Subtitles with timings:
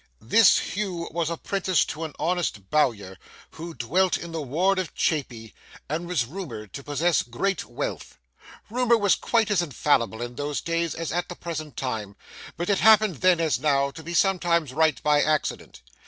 [0.19, 3.19] This Hugh was apprenticed to an honest Bowyer
[3.51, 5.51] who dwelt in the ward of Cheype,
[5.87, 8.17] and was rumoured to possess great wealth.
[8.71, 12.15] Rumour was quite as infallible in those days as at the present time,
[12.57, 15.83] but it happened then as now to be sometimes right by accident.